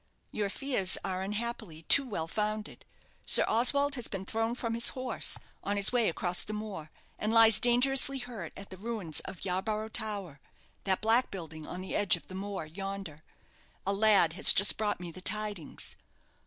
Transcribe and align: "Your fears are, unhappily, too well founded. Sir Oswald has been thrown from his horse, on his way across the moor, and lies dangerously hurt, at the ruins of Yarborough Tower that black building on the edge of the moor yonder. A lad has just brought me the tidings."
"Your 0.31 0.49
fears 0.49 0.97
are, 1.05 1.21
unhappily, 1.21 1.83
too 1.83 2.07
well 2.07 2.27
founded. 2.27 2.85
Sir 3.23 3.45
Oswald 3.47 3.93
has 3.93 4.07
been 4.07 4.25
thrown 4.25 4.55
from 4.55 4.73
his 4.73 4.87
horse, 4.97 5.37
on 5.63 5.77
his 5.77 5.91
way 5.91 6.09
across 6.09 6.43
the 6.43 6.53
moor, 6.53 6.89
and 7.19 7.31
lies 7.31 7.59
dangerously 7.59 8.17
hurt, 8.17 8.51
at 8.57 8.71
the 8.71 8.77
ruins 8.77 9.19
of 9.25 9.45
Yarborough 9.45 9.89
Tower 9.89 10.39
that 10.85 11.01
black 11.01 11.29
building 11.29 11.67
on 11.67 11.81
the 11.81 11.95
edge 11.95 12.15
of 12.15 12.29
the 12.29 12.33
moor 12.33 12.65
yonder. 12.65 13.21
A 13.85 13.93
lad 13.93 14.33
has 14.33 14.53
just 14.53 14.75
brought 14.75 14.99
me 14.99 15.11
the 15.11 15.21
tidings." 15.21 15.95